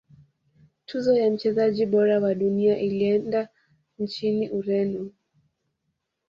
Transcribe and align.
tuzo 0.85 1.15
ya 1.17 1.31
mchezaji 1.31 1.85
bora 1.85 2.19
wa 2.19 2.35
dunia 2.35 2.77
ilienda 2.79 3.49
nchini 3.99 4.49
ureno 4.49 5.11